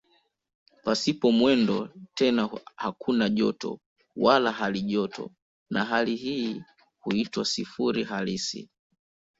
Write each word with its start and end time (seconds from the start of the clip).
Pasipo 0.83 1.31
mwendo 1.31 1.89
tena 2.15 2.49
hakuna 2.75 3.29
joto 3.29 3.79
wala 4.15 4.51
halijoto 4.51 5.31
na 5.69 5.85
hali 5.85 6.15
hii 6.15 6.63
huitwa 6.99 7.45
"sifuri 7.45 8.03
halisi". 8.03 8.69